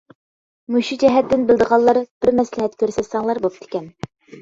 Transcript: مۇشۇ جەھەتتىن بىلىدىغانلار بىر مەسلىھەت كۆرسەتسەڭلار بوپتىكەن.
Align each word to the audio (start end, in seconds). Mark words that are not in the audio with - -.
مۇشۇ 0.75 0.97
جەھەتتىن 1.03 1.45
بىلىدىغانلار 1.53 2.01
بىر 2.25 2.37
مەسلىھەت 2.41 2.81
كۆرسەتسەڭلار 2.83 3.47
بوپتىكەن. 3.49 3.91